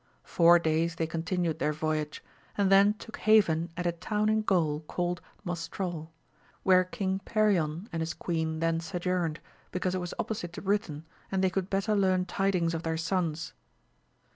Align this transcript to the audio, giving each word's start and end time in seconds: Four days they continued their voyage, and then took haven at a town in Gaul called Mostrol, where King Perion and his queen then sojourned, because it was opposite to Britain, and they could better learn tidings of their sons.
Four 0.23 0.57
days 0.57 0.95
they 0.95 1.05
continued 1.05 1.59
their 1.59 1.73
voyage, 1.73 2.23
and 2.57 2.71
then 2.71 2.95
took 2.95 3.17
haven 3.17 3.69
at 3.77 3.85
a 3.85 3.91
town 3.91 4.29
in 4.29 4.41
Gaul 4.41 4.79
called 4.79 5.21
Mostrol, 5.45 6.09
where 6.63 6.83
King 6.83 7.19
Perion 7.23 7.87
and 7.93 8.01
his 8.01 8.15
queen 8.15 8.61
then 8.61 8.79
sojourned, 8.79 9.39
because 9.69 9.93
it 9.93 10.01
was 10.01 10.15
opposite 10.17 10.53
to 10.53 10.61
Britain, 10.63 11.05
and 11.31 11.43
they 11.43 11.51
could 11.51 11.69
better 11.69 11.95
learn 11.95 12.25
tidings 12.25 12.73
of 12.73 12.81
their 12.81 12.97
sons. 12.97 13.53